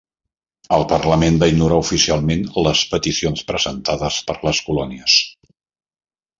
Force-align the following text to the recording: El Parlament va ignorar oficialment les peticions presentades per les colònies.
El 0.77 0.85
Parlament 0.91 1.37
va 1.43 1.49
ignorar 1.51 1.77
oficialment 1.83 2.41
les 2.69 2.83
peticions 2.95 3.47
presentades 3.53 4.21
per 4.31 4.39
les 4.49 4.65
colònies. 4.71 5.23